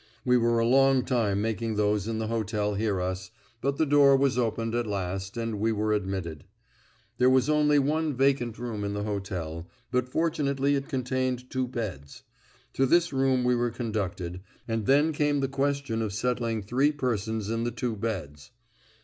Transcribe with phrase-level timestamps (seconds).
[0.25, 3.29] We were a long time making those in the hotel hear us,
[3.61, 6.43] but the door was opened at last, and we were admitted.
[7.19, 12.23] There was only one vacant room in the hotel, but fortunately it contained two beds.
[12.73, 17.51] To this room we were conducted, and then came the question of settling three persons
[17.51, 18.49] in the two beds.